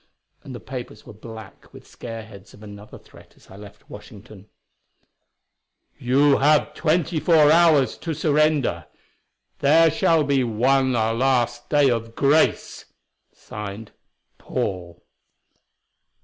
And 0.43 0.55
the 0.55 0.59
papers 0.59 1.05
were 1.05 1.13
black 1.13 1.71
with 1.71 1.85
scareheads 1.87 2.55
of 2.55 2.63
another 2.63 2.97
threat 2.97 3.35
as 3.37 3.51
I 3.51 3.55
left 3.55 3.87
Washington: 3.87 4.47
"You 5.99 6.37
have 6.39 6.73
twenty 6.73 7.19
four 7.19 7.51
hours 7.51 7.99
to 7.99 8.15
surrender. 8.15 8.87
There 9.59 9.91
shall 9.91 10.23
be 10.23 10.43
one 10.43 10.91
last 10.93 11.69
day 11.69 11.91
of 11.91 12.15
grace." 12.15 12.85
Signed: 13.31 13.91
"Paul." 14.39 15.03